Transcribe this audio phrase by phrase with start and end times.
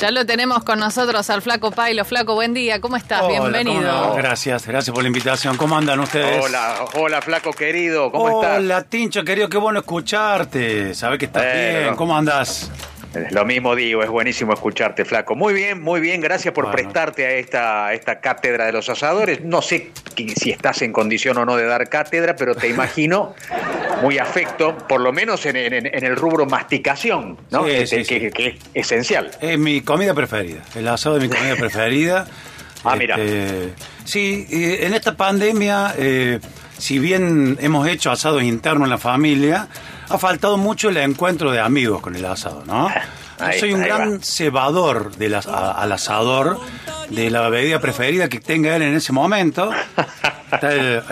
[0.00, 2.04] Ya lo tenemos con nosotros al Flaco Pailo.
[2.04, 3.22] Flaco, buen día, ¿cómo estás?
[3.22, 3.90] Hola, Bienvenido.
[3.90, 4.14] ¿cómo no?
[4.14, 5.56] Gracias, gracias por la invitación.
[5.56, 6.44] ¿Cómo andan ustedes?
[6.44, 8.58] Hola, hola flaco querido, ¿cómo estás?
[8.58, 10.94] Hola, Tincho, querido, qué bueno escucharte.
[10.94, 11.96] Sabes que estás Eh, bien.
[11.96, 12.70] ¿Cómo andas?
[13.30, 15.34] Lo mismo digo, es buenísimo escucharte, flaco.
[15.34, 16.76] Muy bien, muy bien, gracias por Bueno.
[16.76, 19.42] prestarte a esta, a esta cátedra de los asadores.
[19.42, 19.90] No sé
[20.36, 23.34] si estás en condición o no de dar cátedra, pero te imagino
[24.02, 27.64] muy afecto, por lo menos en, en- en el rubro masticación, ¿no?
[27.66, 28.30] Sí, sí, que, sí.
[28.30, 29.30] que es esencial.
[29.40, 30.62] Es mi comida preferida.
[30.74, 32.26] El asado es mi comida preferida.
[32.84, 33.16] Ah, mira.
[33.16, 33.72] Este,
[34.04, 36.38] sí, y en esta pandemia, eh,
[36.78, 39.68] si bien hemos hecho asados internos en la familia,
[40.08, 42.88] ha faltado mucho el encuentro de amigos con el asado, ¿no?
[43.38, 44.22] Yo soy un gran va.
[44.22, 46.58] cebador del a- al asador
[47.10, 49.70] de la bebida preferida que tenga él en ese momento.
[50.52, 51.02] Está, eh,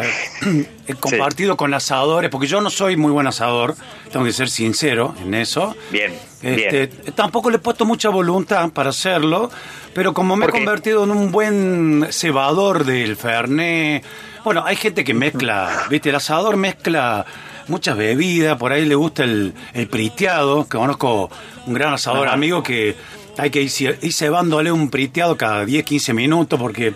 [0.86, 3.74] he compartido con asadores, porque yo no soy muy buen asador,
[4.10, 5.74] tengo que ser sincero en eso.
[5.90, 7.14] Bien, Este, bien.
[7.14, 9.50] Tampoco le he puesto mucha voluntad para hacerlo,
[9.94, 14.04] pero como me he convertido en un buen cebador del Fernet.
[14.44, 16.10] Bueno, hay gente que mezcla, ¿viste?
[16.10, 17.24] El asador mezcla
[17.68, 21.30] muchas bebidas, por ahí le gusta el, el priteado, que conozco
[21.66, 22.96] un gran asador amigo que
[23.38, 26.94] hay que ir, ir cebándole un priteado cada 10, 15 minutos porque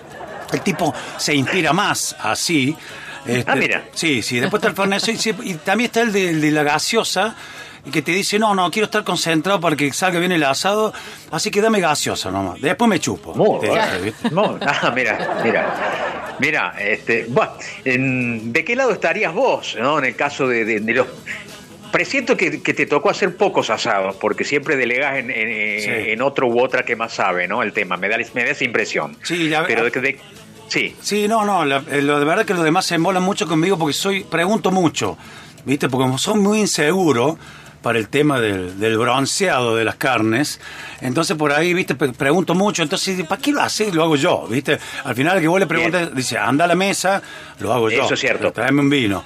[0.53, 2.77] el tipo se inspira más así.
[3.27, 3.85] Este, Ah, mira.
[3.93, 5.07] Sí, sí, después está el Fernet
[5.45, 7.37] y, y también está el de, el de la gaseosa
[7.85, 10.93] y que te dice, no, no, quiero estar concentrado para que salga bien el asado,
[11.31, 12.61] así que dame gaseosa nomás.
[12.61, 13.35] Después me chupo.
[13.35, 16.20] Muy- ah, mira, mira.
[16.41, 17.53] Mira, este, bueno,
[17.85, 19.99] en- ¿de qué lado estarías vos, no?
[19.99, 21.07] En el caso de, de- de los.
[21.93, 25.89] Presiento que, que te tocó hacer pocos asados, porque siempre delegás en, en- Sí.
[26.13, 27.63] en otro u otra que más sabe, ¿no?
[27.65, 29.17] El tema, me da, me da esa impresión.
[29.25, 30.19] Sí, la- Pero de, que- de-
[30.69, 33.47] sí, Sí, no, no, la- eh, lo de verdad que los demás se embolan mucho
[33.49, 35.19] conmigo porque soy, pregunto mucho,
[35.65, 35.89] ¿viste?
[35.89, 37.37] Porque como soy muy inseguro
[37.83, 40.61] para el tema del, del bronceado de las carnes,
[41.01, 41.95] entonces por ahí, ¿viste?
[41.95, 43.95] Pre- pregunto mucho, entonces, ¿para qué lo haces?
[43.95, 44.79] Lo hago yo, ¿viste?
[45.05, 47.23] Al final el que vos le preguntas, dice, anda a la mesa,
[47.59, 48.05] lo hago yo.
[48.05, 48.53] Eso es cierto.
[48.53, 49.25] Tráeme un vino.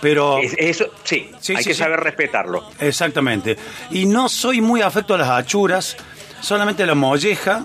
[0.00, 0.38] Pero...
[0.38, 1.78] Es- eso, sí, Sí, hay sí, que sí.
[1.82, 2.64] saber respetarlo.
[2.78, 3.56] Exactamente.
[3.90, 5.96] Y no soy muy afecto a las achuras,
[6.40, 7.64] solamente la molleja.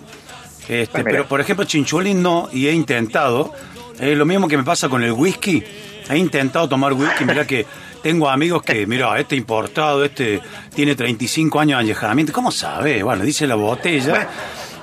[0.67, 3.53] Este, Ah, pero, por ejemplo, chinchulín no, y he intentado.
[3.99, 5.63] Es lo mismo que me pasa con el whisky.
[6.09, 7.25] He intentado tomar whisky.
[7.25, 7.65] Mira que
[8.01, 10.41] tengo amigos que, mira, este importado, este
[10.75, 12.33] tiene 35 años de añejamiento.
[12.33, 13.03] ¿Cómo sabe?
[13.03, 14.27] Bueno, dice la botella.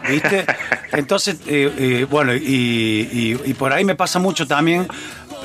[0.09, 0.47] ¿Viste?
[0.93, 4.87] Entonces, eh, eh, bueno, y, y- y por ahí me pasa mucho también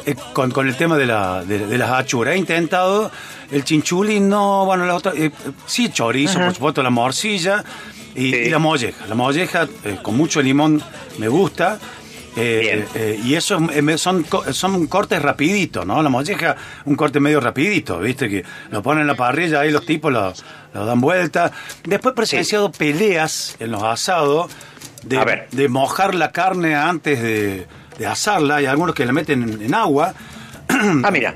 [0.05, 2.35] eh, con, con el tema de, la, de, de las achuras.
[2.35, 3.11] He intentado
[3.51, 5.31] el chinchulín, no, bueno, la otra, eh,
[5.65, 7.63] sí, chorizo, por supuesto, la morcilla
[8.15, 8.35] y, Sí.
[8.45, 9.05] y la molleja.
[9.07, 10.81] La molleja eh, con mucho limón
[11.17, 11.79] me gusta.
[12.35, 12.85] Eh, Bien.
[12.95, 16.01] eh, y eso eh, son, son cortes rapiditos, ¿no?
[16.01, 16.55] La molleja,
[16.85, 18.29] un corte medio rapidito, ¿viste?
[18.29, 20.33] Que lo ponen en la parrilla, ahí los tipos lo,
[20.73, 21.51] lo dan vuelta.
[21.83, 24.51] Después presenciado peleas en los asados
[25.03, 27.67] de, de mojar la carne antes de,
[27.97, 28.55] de asarla.
[28.57, 30.13] Hay algunos que la meten en, en agua.
[30.69, 31.35] Ah, mira.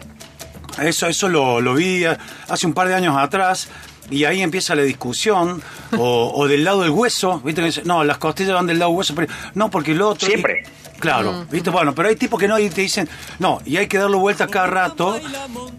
[0.81, 2.17] Eso, eso lo, lo vi eh,
[2.49, 3.67] hace un par de años atrás.
[4.09, 5.61] Y ahí empieza la discusión,
[5.97, 7.81] o, o del lado del hueso, ¿viste?
[7.83, 10.25] No, las costillas van del lado del hueso, pero no, porque el otro.
[10.29, 10.63] Siempre.
[10.65, 11.69] y- claro, ¿viste?
[11.69, 13.07] Bueno, pero hay tipos que no, y te dicen,
[13.39, 15.19] no, y hay que darle vuelta cada rato,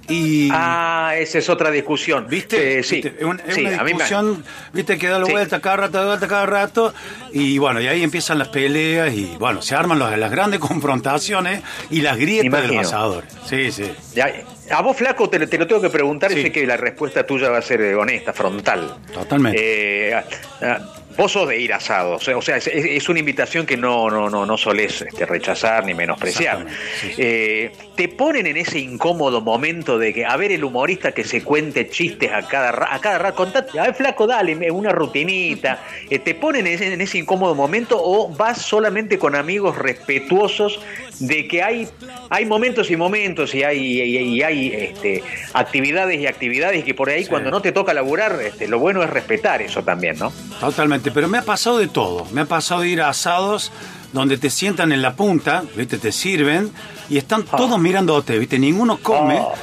[0.08, 0.48] y.
[0.52, 2.26] Ah, esa es otra discusión.
[2.28, 2.78] ¿Viste?
[2.78, 3.14] Eh, sí, ¿Viste?
[3.18, 4.98] Es una, es sí, una a mí me- discusión, ¿viste?
[4.98, 5.32] Que da la Sí.
[5.32, 6.94] vuelta cada rato, da la vuelta cada rato.
[7.32, 10.60] Y bueno, y ahí empiezan las peleas y bueno, se arman los- las grandes
[10.98, 12.74] confrontaciones y las grietas de Imagino.
[12.82, 13.32] los asadores.
[13.46, 13.90] Sí, sí.
[14.14, 14.32] Ya,
[14.70, 16.38] a vos, Flaco, te, te lo tengo que preguntar Sí.
[16.38, 18.96] y sé que la respuesta tuya va a ser eh, honesta, frontal.
[19.12, 20.08] Totalmente.
[20.10, 20.24] Eh, ah,
[20.62, 20.78] ah,
[21.18, 24.56] vos sos de ir asados, o sea, es, una invitación que no, no, no, no
[24.56, 26.60] solés este, rechazar ni menospreciar.
[26.60, 27.14] Exactamente, sí, sí.
[27.18, 31.42] Eh, te ponen en ese incómodo momento de que, a ver, el humorista que se
[31.42, 35.82] cuente chistes a cada a cada rato, contate, a ver, Flaco, dale, una rutinita.
[36.08, 40.80] Eh, ¿Te ponen en ese, en ese incómodo momento o vas solamente con amigos respetuosos
[41.20, 41.88] de que hay,
[42.30, 45.22] hay momentos y momentos y hay, y, y hay este,
[45.52, 47.28] actividades y actividades que por ahí Sí.
[47.30, 50.32] cuando no te toca laburar, este, lo bueno es respetar eso también, ¿no?
[50.60, 52.26] Totalmente, pero me ha pasado de todo.
[52.32, 53.72] Me ha pasado de ir a asados
[54.12, 55.98] donde te sientan en la punta, ¿viste?
[55.98, 56.70] Te sirven
[57.10, 58.58] y están todos mirándote, ¿viste?
[58.58, 59.38] Ninguno come.
[59.40, 59.54] Oh.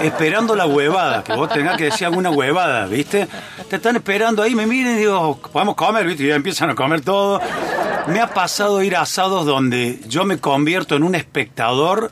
[0.00, 3.28] Esperando la huevada, que vos tengas que decir alguna huevada, ¿viste?
[3.68, 6.24] Te están esperando ahí, me miren y digo, podemos comer, ¿viste?
[6.24, 7.40] Y ya empiezan a comer todo.
[8.08, 12.10] Me ha pasado ir a asados donde yo me convierto en un espectador,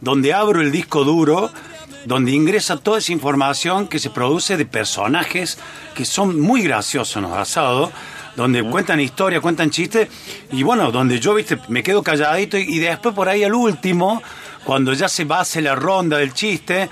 [0.00, 1.50] donde abro el disco duro,
[2.04, 5.58] donde ingresa toda esa información que se produce de personajes
[5.94, 7.90] que son muy graciosos en los asados,
[8.36, 10.08] donde cuentan historias, cuentan chistes,
[10.52, 14.22] y bueno, donde yo, viste, me quedo calladito y, y después por ahí al último,
[14.64, 16.88] cuando ya se va a hacer la ronda del chiste,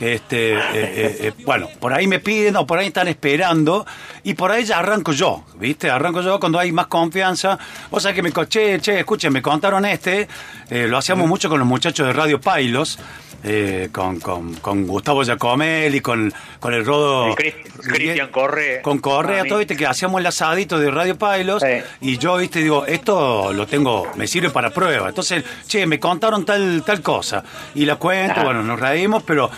[0.00, 3.86] este, eh, eh, eh, bueno, por ahí me piden o por ahí están esperando
[4.22, 5.90] y por ahí ya arranco yo, ¿viste?
[5.90, 7.58] Arranco yo cuando hay más confianza.
[7.90, 10.28] O sea que me coché, che, escuchen, me contaron este,
[10.70, 12.98] eh, lo hacíamos mucho con los muchachos de Radio Pailos.
[13.44, 17.36] eh, con, con, con Gustavo Giacomelli, con, con el Rodo.
[17.36, 18.82] Cristian Correa.
[18.82, 19.48] Con Correa, A mí.
[19.48, 21.62] todo, viste, que hacíamos el asadito de Radio Pailos.
[21.62, 21.80] Sí.
[22.00, 25.08] Y yo, viste, digo, esto lo tengo, me sirve para prueba.
[25.08, 27.44] Entonces, che, me contaron tal, tal cosa.
[27.76, 28.44] Y la cuento, Ajá.
[28.44, 29.48] bueno, nos reímos, pero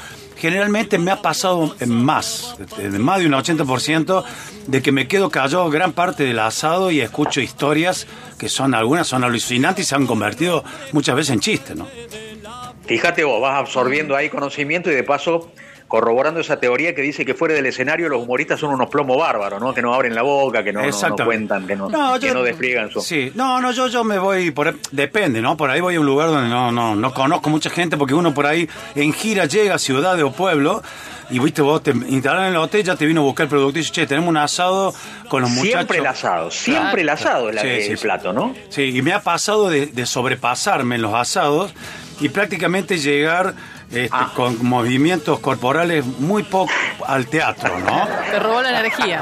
[0.41, 2.57] generalmente me ha pasado más,
[2.99, 4.25] más de un 80%,
[4.67, 8.07] de que me quedo callado gran parte del asado y escucho historias
[8.39, 11.87] que son, algunas son alucinantes y se han convertido muchas veces en chistes, ¿no?
[12.91, 15.53] Fíjate vos, vas absorbiendo ahí conocimiento y de paso
[15.87, 19.61] corroborando esa teoría que dice que fuera del escenario los humoristas son unos plomos bárbaros,
[19.61, 19.73] ¿no?
[19.75, 21.89] Que no abren la boca, que no, no- cuentan, que no,
[22.21, 23.01] que yo- no despliegan su...
[23.01, 25.57] Sí, no, no, yo, yo me voy por depende, ¿no?
[25.57, 28.33] Por ahí voy a un lugar donde no, no, no conozco mucha gente porque uno
[28.35, 30.81] por ahí en gira llega a ciudades o pueblo
[31.29, 33.79] y viste vos te instalan en el hotel, ya te vino a buscar el producto
[33.79, 34.93] y dice, che, tenemos un asado
[35.29, 35.73] con los muchachos.
[35.75, 38.55] Siempre el asado, siempre el asado es la- Sí, sí, el plato, ¿no?
[38.69, 41.73] Sí, y me ha pasado de, de sobrepasarme en los asados
[42.21, 43.55] y prácticamente llegar
[43.91, 44.33] este, Ah.
[44.35, 46.73] con movimientos corporales muy poco
[47.07, 48.07] al teatro, ¿no?
[48.31, 49.21] Te robó la energía.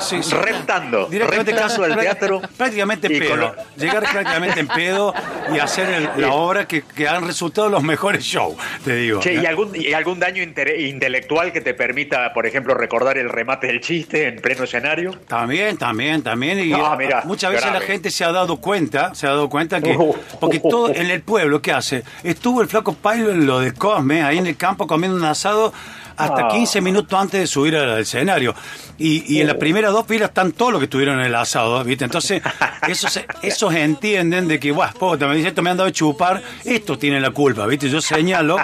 [0.00, 0.34] Sí, sí.
[0.34, 2.40] Reptando, Directamente reptando al teatro.
[2.56, 3.36] Prácticamente en Y con pedo.
[3.36, 5.14] lo- Llegar prácticamente en pedo
[5.54, 9.20] y hacer el- la obra que, que han resultado los mejores shows, te digo.
[9.20, 9.42] Che, ¿no?
[9.42, 13.80] ¿y algún, y algún daño intelectual que te permita, por ejemplo, recordar el remate del
[13.80, 15.12] chiste en pleno escenario?
[15.28, 16.58] También, también, también.
[16.60, 17.80] Y No, mirá, muchas veces grave.
[17.80, 19.96] la gente se ha dado cuenta, se ha dado cuenta que.
[20.40, 22.02] Porque todo en el pueblo, ¿qué hace?
[22.24, 25.72] Estuvo el flaco Pailo en lo de Cosme, ahí en el campo comiendo un asado
[26.16, 26.48] hasta Ah.
[26.50, 28.54] 15 minutos antes de subir al escenario.
[28.98, 31.82] Y, y en las primeras dos filas están todos los que estuvieron en el asado,
[31.84, 32.04] ¿viste?
[32.04, 32.42] Entonces,
[32.88, 36.42] esos, esos entienden de que, guau, puta, me dice, esto me han dado de chupar,
[36.64, 37.88] esto tiene la culpa, ¿viste?
[37.88, 38.56] Yo señalo,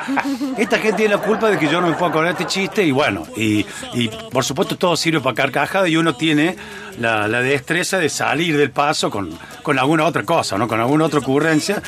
[0.58, 2.90] esta gente tiene la culpa de que yo no me puedo acordar este chiste y
[2.90, 6.56] bueno, y, y por supuesto todo sirve para carcajada y uno tiene
[6.98, 9.30] la, la destreza de salir del paso con,
[9.62, 10.66] con alguna otra cosa, ¿no?
[10.66, 11.80] Con alguna otra ocurrencia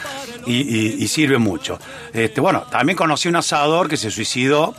[0.47, 1.79] y, y- y sirve mucho.
[2.13, 4.75] Este, bueno, también conocí un asador que se suicidó,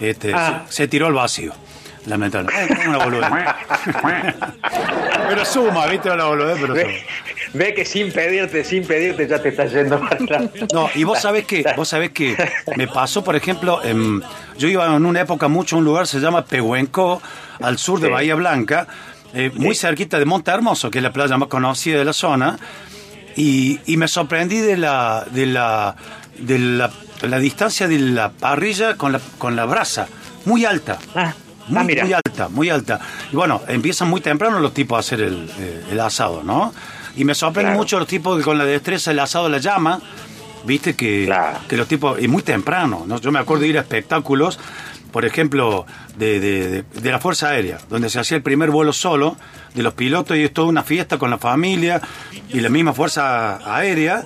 [0.00, 0.64] este, Ah.
[0.68, 1.52] se, se tiró al vacío.
[2.06, 2.86] Lamentablemente.
[2.86, 3.30] Una boludez.
[5.28, 6.10] pero suma, ¿viste?
[6.10, 6.86] Una boludez, pero suma.
[6.86, 7.06] Ve,
[7.54, 10.42] ve que sin pedirte, sin pedirte ya te estás yendo para atrás.
[10.72, 12.36] No, y vos sabés que, vos sabés que
[12.76, 14.22] me pasó, por ejemplo, en-
[14.58, 17.22] yo iba en una época mucho a un lugar, se llama Pehuenco,
[17.62, 18.08] al sur de.
[18.10, 18.86] Bahía Blanca,
[19.32, 22.58] eh, muy cerquita de Monte Hermoso, que es la playa más conocida de la zona,
[23.36, 25.96] y, y me sorprendí de la, de la,
[26.38, 26.90] de la,
[27.22, 30.06] la distancia de la parrilla con la, con la brasa,
[30.44, 30.98] muy alta.
[31.14, 31.32] Ah,
[31.68, 33.00] Muy, ah, muy alta, muy alta.
[33.32, 36.74] Y bueno, empiezan muy temprano los tipos a hacer el, eh, el asado, ¿no?
[37.16, 37.78] Y me sorprende Claro.
[37.80, 40.00] mucho los tipos que con la destreza el asado la llama,
[40.66, 41.58] viste que, Claro.
[41.68, 43.18] que los tipos, y muy temprano, ¿no?
[43.20, 44.58] Yo me acuerdo de ir a espectáculos,
[45.14, 45.86] por ejemplo,
[46.18, 49.36] de, de- de- la Fuerza Aérea, donde se hacía el primer vuelo solo
[49.72, 52.00] de los pilotos y es toda una fiesta con la familia
[52.48, 54.24] y la misma Fuerza Aérea.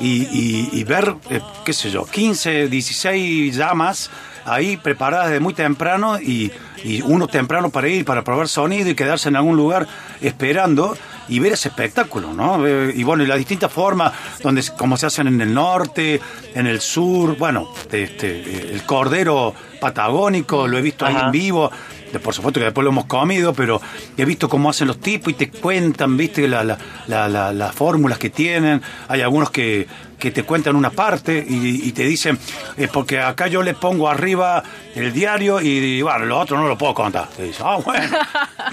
[0.00, 4.10] Y, y- y ver, eh, qué sé yo, 15, 16 llamas
[4.44, 6.50] ahí preparadas de muy temprano y,
[6.82, 9.86] y uno temprano para ir, para probar sonido y quedarse en algún lugar
[10.20, 10.96] esperando
[11.28, 12.66] y ver ese espectáculo, ¿no?
[12.66, 14.12] Eh, Y bueno, y las distintas formas,
[14.42, 16.20] donde como se hacen en el norte,
[16.54, 21.26] en el sur, bueno, este, el cordero patagónico, lo he visto ahí Ajá.
[21.26, 21.70] en vivo.
[22.12, 23.80] de- Por supuesto que después lo hemos comido, pero
[24.16, 26.78] he visto cómo hacen los tipos y te cuentan, viste, la- la-
[27.08, 28.80] la- la- las fórmulas que tienen.
[29.08, 29.88] Hay algunos que,
[30.18, 32.38] que te cuentan una parte y, y te dicen,
[32.76, 34.62] eh, porque acá yo le pongo arriba
[34.94, 37.28] el diario y, bueno, lo otro no lo puedo contar.
[37.38, 38.04] Y dice, ah, bueno,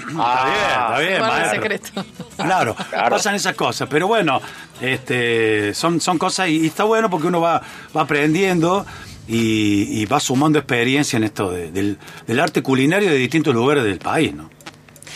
[0.08, 1.50] está bien, está bien, maestro.
[1.62, 2.04] secreto.
[2.36, 3.16] Claro, Claro.
[3.16, 4.40] pasan esas cosas, pero bueno,
[4.80, 7.62] este, son, son cosas y, y está bueno porque uno va,
[7.96, 8.84] va aprendiendo
[9.28, 13.84] y, y va sumando experiencia en esto de- del, del arte culinario de distintos lugares
[13.84, 14.50] del país, ¿no?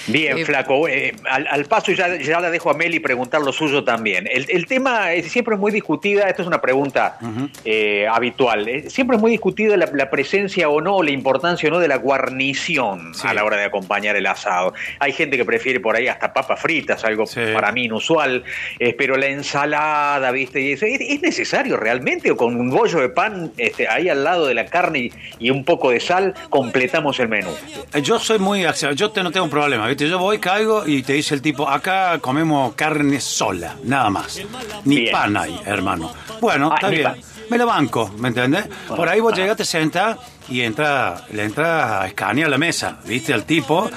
[0.06, 0.44] Bien, Sí.
[0.44, 0.88] flaco.
[0.88, 4.28] eh, al, al paso ya, ya la dejo a Meli preguntar lo suyo también.
[4.30, 7.18] El, el tema es siempre muy discutida, esto es una pregunta
[7.64, 11.72] eh, habitual, eh, siempre es muy discutida la, la presencia o no, la importancia o
[11.72, 13.26] no de la guarnición Sí.
[13.26, 14.74] a la hora de acompañar el asado.
[14.98, 17.40] Hay gente que prefiere por ahí hasta papas fritas, algo Sí.
[17.52, 18.44] para mí inusual,
[18.78, 20.60] eh, pero la ensalada, ¿viste?
[20.60, 22.30] Y eso, ¿es, es necesario realmente?
[22.30, 25.50] ¿O con un bollo de pan este, ahí al lado de la carne y, y
[25.50, 27.50] un poco de sal completamos el menú?
[27.94, 29.95] Eh, Yo soy muy yo te, no tengo problema, ¿viste?
[29.96, 34.38] Viste, yo voy, caigo y te dice el tipo, acá comemos carne sola, nada más.
[34.84, 35.10] Ni Bien.
[35.12, 36.12] pan hay, hermano.
[36.38, 37.02] Bueno, Ah, está bien.
[37.04, 37.16] pan.
[37.48, 38.66] Me lo banco, ¿me entendés?
[38.88, 40.18] Por ahí vos llegás, te sentás
[40.50, 43.32] y entra, le entras a escanear la mesa, ¿viste?
[43.32, 43.88] Al tipo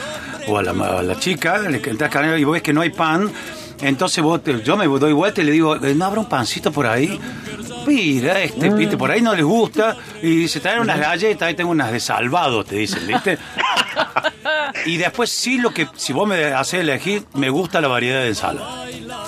[0.47, 2.79] o a la, a la chica, le entras a escanear y vos ves que no
[2.79, 3.29] hay pan.
[3.81, 6.87] Entonces vos te- yo me doy vuelta y le digo, ¿no habrá un pancito por
[6.87, 7.19] ahí?
[7.85, 9.97] Mira, este, viste, por ahí no les gusta.
[10.21, 13.37] Y dice, traen unas galletas, ahí tengo unas de salvado, te dicen, ¿viste?
[14.85, 18.29] Y después sí lo que, si vos me haces elegir, me gusta la variedad de
[18.29, 18.85] ensalada.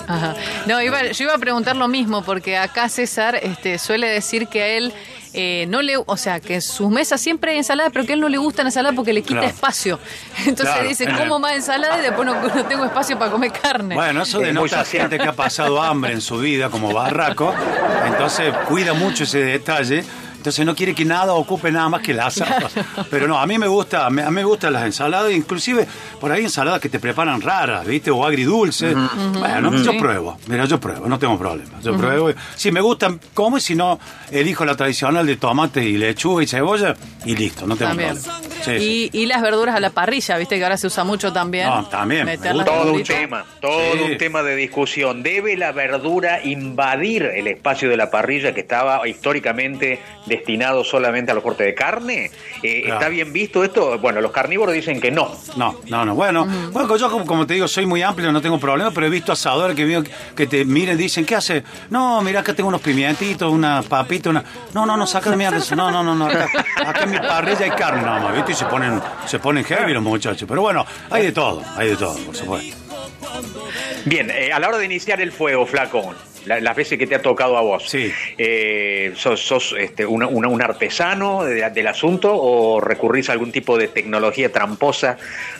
[0.08, 0.34] Ajá.
[0.66, 4.62] No, iba- yo iba a preguntar lo mismo, porque acá César este, suele decir que
[4.62, 4.92] a él
[5.34, 8.14] eh, no le, o sea, que en sus mesas siempre hay ensalada, pero que a
[8.16, 9.46] él no le gusta la ensalada porque le quita Claro.
[9.54, 9.98] espacio.
[10.46, 13.94] Entonces Claro, dice, como más ensalada y después no, no tengo espacio para comer carne.
[13.94, 15.16] Bueno, eso denota saciante.
[15.16, 17.54] gente que ha pasado hambre en su vida como barraco,
[18.06, 20.04] entonces cuida mucho ese detalle.
[20.42, 22.68] Entonces no quiere que nada ocupe nada más que el asado.
[23.08, 25.86] Pero no, a mí me gusta, a mí, a mí me gustan las ensaladas, inclusive
[26.20, 28.10] por ahí ensaladas que te preparan raras, ¿viste?
[28.10, 28.92] O agridulces.
[29.38, 29.98] Bueno, yo Sí.
[29.98, 31.80] pruebo, mira, yo pruebo, no tengo problema.
[31.80, 32.30] Yo pruebo.
[32.56, 34.00] Si me gustan, como y si no,
[34.32, 38.20] elijo la tradicional de tomate y lechuga y cebolla y listo, no tengo También.
[38.20, 38.51] problema.
[38.62, 39.10] Sí, sí.
[39.12, 41.66] Y, las verduras a la parrilla, viste que ahora se usa mucho también.
[41.68, 42.28] No, también.
[42.64, 43.98] Todo un tema, todo Sí.
[44.12, 45.22] un tema de discusión.
[45.22, 51.34] ¿Debe la verdura invadir el espacio de la parrilla que estaba históricamente destinado solamente a
[51.34, 52.30] los cortes de carne?
[52.62, 52.94] Eh, Claro.
[52.96, 53.98] ¿Está bien visto esto?
[53.98, 55.30] Bueno, los carnívoros dicen que no.
[55.56, 56.14] No, no, no.
[56.14, 59.10] Bueno, bueno yo como, como te digo, soy muy amplio, no tengo problema, pero he
[59.10, 60.02] visto asadores que, veo
[60.36, 61.62] que te miren y dicen, ¿qué hace?
[61.90, 64.44] No, mira, acá tengo unos pimientitos, una papita, una...
[64.74, 65.74] No, no, no, saca de mierda eso.
[65.82, 66.26] No, no, no, no.
[66.26, 66.48] Acá,
[66.86, 68.51] acá en mi parrilla hay carne más, ¿viste?
[68.52, 70.44] Y se ponen, se ponen heavy los muchachos.
[70.46, 72.81] Pero bueno, hay de todo, hay de todo, por supuesto.
[74.04, 76.14] Bien, eh, a la hora de iniciar el fuego, flaco,
[76.46, 78.12] la- las veces que te ha tocado a vos, Sí.
[78.36, 83.78] eh, ¿sos, sos, este, una- un artesano de- del asunto o recurrís a algún tipo
[83.78, 85.16] de tecnología tramposa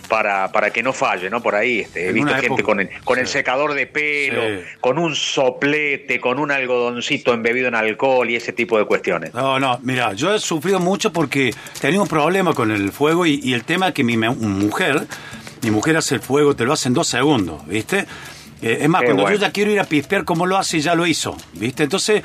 [0.08, 1.30] para, para que no falle?
[1.30, 1.40] ¿no?
[1.40, 4.64] Por ahí este, he visto gente época, con, el, con el secador de pelo, Sí.
[4.80, 9.32] con un soplete, con un algodoncito embebido en alcohol y ese tipo de cuestiones.
[9.34, 13.38] No, no, mira, yo he sufrido mucho porque tenía un problema con el fuego y,
[13.40, 15.02] y el tema que mi mujer,
[15.62, 18.04] mi mujer hace el fuego, te lo hace en dos segundos, ¿viste?
[18.62, 19.36] Eh, es más, Qué cuando bueno.
[19.36, 21.82] yo ya quiero ir a pispear como lo hace, ya lo hizo, ¿viste?
[21.82, 22.22] Entonces,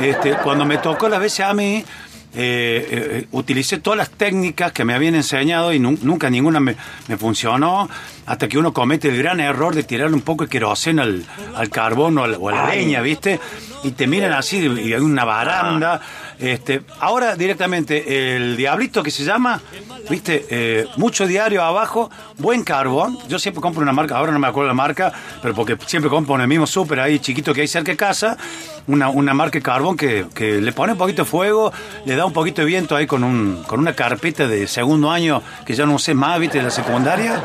[0.00, 1.84] este, cuando me tocó las veces a mí,
[2.32, 2.86] eh,
[3.22, 6.76] eh, utilicé todas las técnicas que me habían enseñado y nun- nunca ninguna me,
[7.08, 7.90] me funcionó,
[8.26, 11.24] hasta que uno comete el gran error de tirarle un poco de queroseno al,
[11.56, 13.40] al carbón o, al- o a la leña, ¿viste?
[13.82, 16.00] Y te miran así, y hay una baranda.
[16.40, 19.60] Este, ahora directamente, el diablito que se llama,
[20.08, 20.46] ¿viste?
[20.48, 23.18] Eh, mucho diario abajo, buen carbón.
[23.28, 26.34] Yo siempre compro una marca, ahora no me acuerdo la marca, pero porque siempre compro
[26.36, 28.38] en el mismo súper ahí chiquito que hay cerca de casa,
[28.86, 31.72] una, una marca de carbón que, que le pone un poquito de fuego,
[32.06, 35.42] le da un poquito de viento ahí con, un, con una carpeta de segundo año
[35.66, 36.56] que ya no sé más, ¿viste?
[36.58, 37.42] De la secundaria,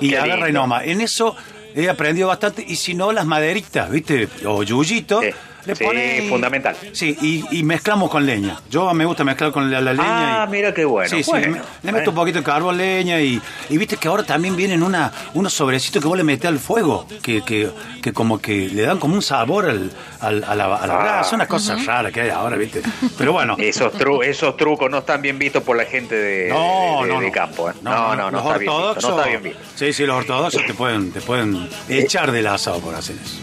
[0.00, 0.60] y Qué agarra y lindo.
[0.60, 0.84] noma.
[0.84, 1.34] En eso
[1.74, 4.28] he aprendido bastante, y si no, las maderitas, ¿viste?
[4.46, 5.24] O yuyitos.
[5.24, 5.30] Sí.
[5.66, 6.76] Le Sí, pone- fundamental.
[6.92, 8.60] Sí, y, y mezclamos con leña.
[8.70, 10.42] Yo me gusta mezclar con la, la leña.
[10.42, 11.08] Ah, y- mira qué bueno.
[11.10, 11.58] Sí, sí, Bueno, le, le
[11.92, 12.10] meto bueno.
[12.10, 16.00] un poquito de carbón, leña y, y viste que ahora también vienen una, unos sobrecitos
[16.00, 17.68] que vos le metés al fuego, que, que,
[18.02, 21.02] que como que le dan como un sabor al, al- a la, a la Ah.
[21.02, 22.82] brasa, una cosa rara que hay ahora, viste.
[23.18, 23.56] Pero bueno.
[23.66, 27.20] Esos, tru- esos trucos no están bien vistos por la gente de, No, de- no,
[27.20, 27.32] de no.
[27.32, 27.68] campo.
[27.70, 27.74] ¿eh?
[27.82, 29.10] No, no, no, los está bien visto, ortodoxos.
[29.10, 29.58] no está bien visto.
[29.74, 33.36] Sí, sí, los ortodoxos te pueden, te pueden echar del asado por hacer eso.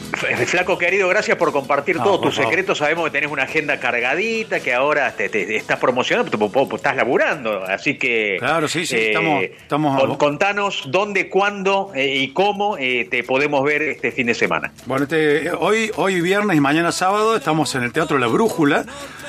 [0.47, 2.49] Flaco querido, gracias por compartir No, todos tus favor.
[2.51, 2.77] secretos.
[2.77, 7.63] Sabemos que tenés una agenda cargadita, que ahora te, te- estás promocionando, estás laburando.
[7.63, 8.35] Así que.
[8.35, 13.23] eh, Claro, sí, sí, estamos- estamos- con- contanos dónde, cuándo eh, y cómo eh, te
[13.23, 14.71] podemos ver este fin de semana.
[14.85, 18.85] Bueno, este, hoy, hoy viernes y mañana sábado estamos en el Teatro La Brújula.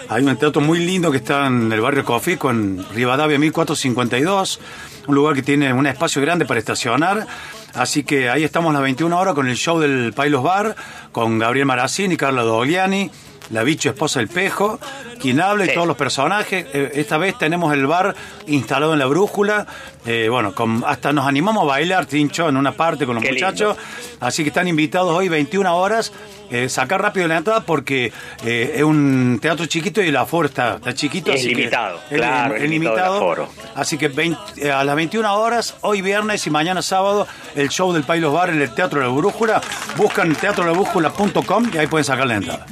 [0.08, 4.60] Hay un teatro muy lindo que está en el barrio Cofico, en Rivadavia 1452.
[5.06, 7.26] Un lugar que tiene un espacio grande para estacionar.
[7.74, 10.76] Así que ahí estamos a las 21 horas con el show del Pailos Bar,
[11.10, 13.10] con Gabriel Maracini, Carla Dogliani,
[13.50, 14.78] la bicho esposa del Pejo,
[15.24, 15.74] quien habla y Sí.
[15.74, 16.66] todos los personajes.
[16.74, 18.14] Eh, esta vez tenemos el bar
[18.46, 19.66] instalado en la brújula.
[20.04, 23.32] Eh, bueno, con- hasta nos animamos a bailar, Tincho, en una parte con los Qué
[23.32, 23.46] lindo.
[23.46, 23.76] muchachos.
[24.20, 26.12] Así que están invitados hoy 21 horas.
[26.50, 28.12] Eh, sacar rápido la entrada porque
[28.44, 31.32] eh, es un teatro chiquito y el aforo está, está chiquito.
[31.32, 33.48] Es así limitado, claro, es es limitado el aforo.
[33.74, 37.26] Así que 20 a las 21 horas, hoy viernes y mañana sábado,
[37.56, 39.62] el show del Pailos Bar en el Teatro de la Brújula.
[39.96, 42.66] Buscan teatrolabrújula.com y ahí pueden sacar la entrada.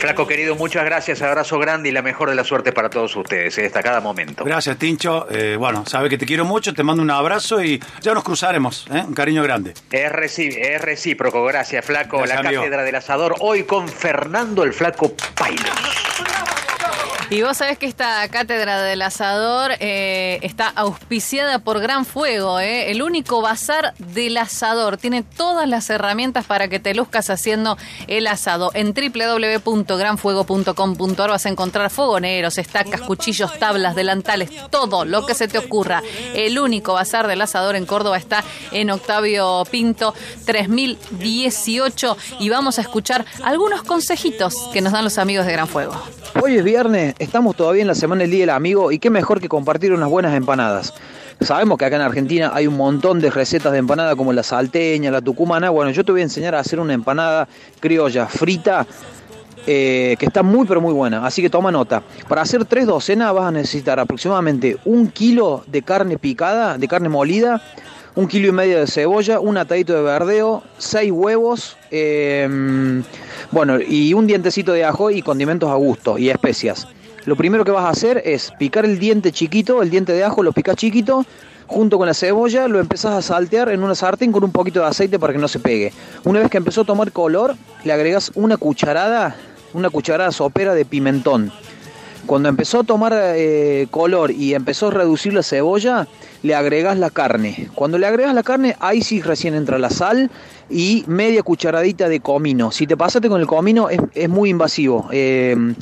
[0.00, 3.56] Flaco querido, muchas gracias, abrazo grande y la mejor de la suerte para todos ustedes,
[3.58, 4.44] eh, hasta cada momento.
[4.44, 5.26] Gracias, Tincho.
[5.30, 8.86] Eh, bueno, sabe que te quiero mucho, te mando un abrazo y ya nos cruzaremos.
[8.92, 9.04] ¿eh?
[9.06, 9.74] Un cariño grande.
[9.90, 12.18] Es, recí- es recíproco, gracias Flaco.
[12.18, 12.62] Gracias, la amigo.
[12.62, 15.70] Cátedra del Asador, hoy con Fernando el Flaco Pailos.
[17.30, 22.90] Y vos sabés que esta cátedra del asador eh, está auspiciada por Gran Fuego, eh,
[22.90, 24.96] el único bazar del asador.
[24.96, 28.70] Tiene todas las herramientas para que te luzcas haciendo el asado.
[28.72, 35.58] En www.granfuego.com.ar vas a encontrar fogoneros, estacas, cuchillos, tablas, delantales, todo lo que se te
[35.58, 36.02] ocurra.
[36.34, 38.42] El único bazar del asador en Córdoba está
[38.72, 40.14] en Octavio Pinto
[40.46, 45.92] 3018 y vamos a escuchar algunos consejitos que nos dan los amigos de Gran Fuego.
[46.40, 49.40] Hoy es viernes, estamos todavía en la semana del Día del Amigo y qué mejor
[49.40, 50.94] que compartir unas buenas empanadas.
[51.40, 55.10] Sabemos que acá en Argentina hay un montón de recetas de empanada como la salteña,
[55.10, 55.70] la tucumana.
[55.70, 57.48] Bueno, yo te voy a enseñar a hacer una empanada
[57.80, 58.86] criolla frita
[59.66, 61.24] eh, que está muy pero muy buena.
[61.24, 62.02] Así que toma nota.
[62.28, 67.08] Para hacer tres docenas vas a necesitar aproximadamente un kilo de carne picada, de carne
[67.08, 67.62] molida,
[68.14, 73.04] un kilo y medio de cebolla, un atadito de verdeo, seis huevos, em,
[73.52, 76.88] bueno, y un dientecito de ajo y condimentos a gusto y especias.
[77.28, 80.42] Lo primero que vas a hacer es picar el diente chiquito, el diente de ajo
[80.42, 81.26] lo picas chiquito,
[81.66, 84.86] junto con la cebolla lo empezás a saltear en una sartén con un poquito de
[84.86, 85.92] aceite para que no se pegue.
[86.24, 87.54] Una vez que empezó a tomar color,
[87.84, 89.36] le agregas una cucharada,
[89.74, 91.52] una cucharada sopera de pimentón.
[92.24, 96.08] Cuando empezó a tomar eh, color y empezó a reducir la cebolla,
[96.42, 97.68] le agregas la carne.
[97.74, 100.30] Cuando le agregas la carne, ahí sí recién entra la sal
[100.70, 102.70] y media cucharadita de comino.
[102.70, 105.10] Si te pasaste con el comino, es, muy invasivo.
[105.12, 105.74] Eh,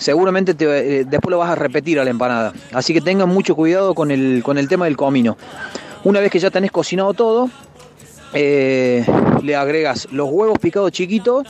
[0.00, 2.52] seguramente te, eh, después lo vas a repetir a la empanada.
[2.72, 5.36] Así que tengan mucho cuidado con el, con el tema del comino.
[6.02, 7.50] Una vez que ya tenés cocinado todo,
[8.32, 11.46] le agregas los huevos picados chiquitos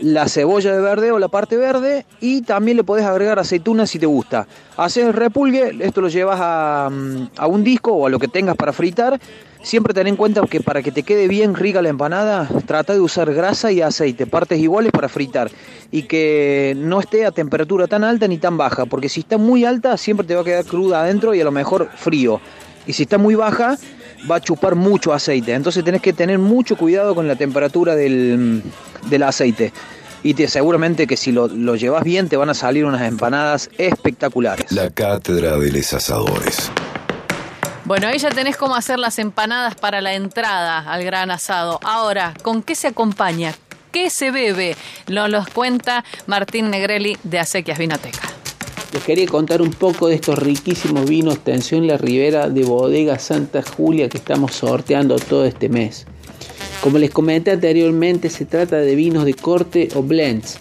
[0.00, 3.98] la cebolla de verde o la parte verde y también le podés agregar aceitunas si
[3.98, 4.46] te gusta.
[4.76, 8.28] Haces el repulgue, esto lo llevas a, mm, a, un disco o a lo que
[8.28, 9.18] tengas para fritar.
[9.62, 13.00] Siempre ten en cuenta que para que te quede bien rica la empanada, trata de
[13.00, 15.50] usar grasa y aceite, partes iguales para fritar
[15.90, 19.64] y que no esté a temperatura tan alta ni tan baja, porque si está muy
[19.64, 22.40] alta siempre te va a quedar cruda adentro y a lo mejor frío.
[22.86, 23.76] Y si está muy baja,
[24.30, 25.52] va a chupar mucho aceite.
[25.52, 28.62] Entonces tenés que tener mucho cuidado con la temperatura del,
[29.08, 29.72] del aceite.
[30.22, 33.70] Y te, seguramente que si lo, lo llevas bien te van a salir unas empanadas
[33.78, 34.70] espectaculares.
[34.72, 36.70] La cátedra de los asadores.
[37.86, 41.78] Bueno, ahí ya tenés cómo hacer las empanadas para la entrada al gran asado.
[41.84, 43.54] Ahora, ¿con qué se acompaña?
[43.92, 44.74] ¿Qué se bebe?
[45.06, 48.28] Nos los cuenta Martín Negrelli de Acequias Vinoteca.
[48.92, 53.62] Les quería contar un poco de estos riquísimos vinos Tensión La Ribera de Bodega Santa
[53.62, 56.06] Julia que estamos sorteando todo este mes.
[56.80, 60.58] Como les comenté anteriormente, se trata de vinos de corte o blends.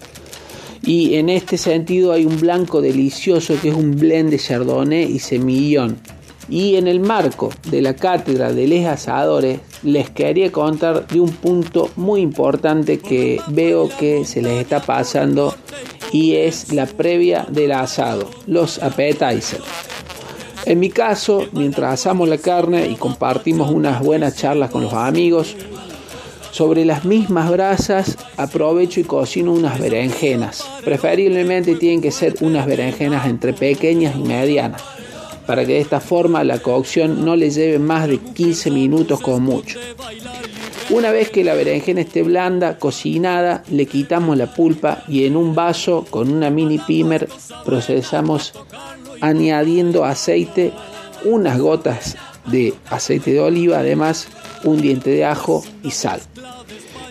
[0.84, 5.18] Y en este sentido hay un blanco delicioso que es un blend de Chardonnay y
[5.18, 5.98] Semillón.
[6.48, 11.32] Y en el marco de la cátedra de Les Asadores, les quería contar de un
[11.32, 15.56] punto muy importante que veo que se les está pasando
[16.12, 19.64] y es la previa del asado, los appetizers.
[20.66, 25.56] En mi caso, mientras asamos la carne y compartimos unas buenas charlas con los amigos,
[26.56, 30.64] sobre las mismas brasas aprovecho y cocino unas berenjenas.
[30.86, 34.82] Preferiblemente tienen que ser unas berenjenas entre pequeñas y medianas,
[35.46, 39.40] para que de esta forma la cocción no le lleve más de 15 minutos como
[39.40, 39.80] mucho.
[40.92, 45.56] Una vez que la berenjena esté blanda, cocinada, le quitamos la pulpa y en un
[45.56, 47.28] vaso con una mini pimer
[47.66, 48.54] procesamos
[49.22, 50.74] añadiendo aceite,
[51.24, 54.28] unas gotas de aceite de oliva, además
[54.64, 56.22] un diente de ajo y sal.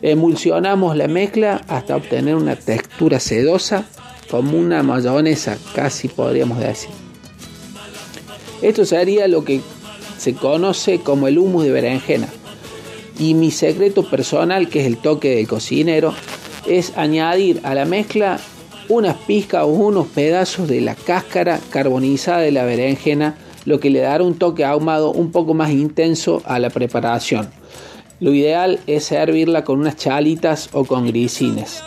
[0.02, 3.86] Emulsionamos la mezcla hasta obtener una textura sedosa,
[4.30, 7.03] como una mayonesa, casi podríamos decir.
[8.64, 9.60] Esto sería lo que
[10.16, 12.28] se conoce como el humus de berenjena.
[13.18, 16.14] Y mi secreto personal, que es el toque del cocinero,
[16.66, 18.40] es añadir a la mezcla
[18.88, 24.00] unas pizcas o unos pedazos de la cáscara carbonizada de la berenjena, lo que le
[24.00, 27.50] dará un toque ahumado un poco más intenso a la preparación.
[28.18, 31.82] Lo ideal es servirla con unas chalitas o con grisines.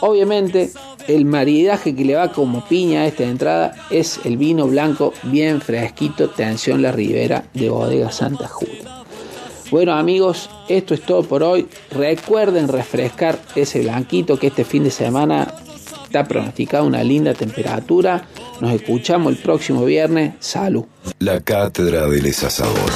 [0.00, 0.70] Obviamente,
[1.08, 5.60] el maridaje que le va como piña a esta entrada es el vino blanco bien
[5.60, 9.02] fresquito, tensión la ribera de bodega Santa Julia.
[9.70, 11.66] Bueno amigos, esto es todo por hoy.
[11.90, 15.54] Recuerden refrescar ese blanquito que este fin de semana
[16.04, 18.26] está pronosticada una linda temperatura.
[18.60, 20.34] Nos escuchamos el próximo viernes.
[20.40, 20.84] Salud.
[21.20, 22.90] La cátedra del asador.